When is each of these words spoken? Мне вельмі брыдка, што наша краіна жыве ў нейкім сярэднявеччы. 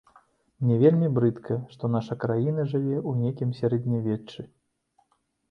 Мне 0.61 0.77
вельмі 0.83 1.09
брыдка, 1.17 1.57
што 1.73 1.83
наша 1.97 2.17
краіна 2.23 2.67
жыве 2.73 2.97
ў 3.09 3.27
нейкім 3.27 3.49
сярэднявеччы. 3.61 4.41